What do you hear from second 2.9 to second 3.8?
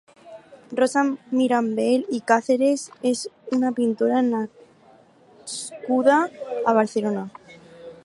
és una